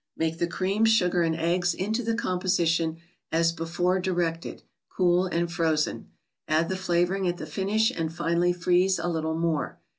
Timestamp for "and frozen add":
5.27-6.69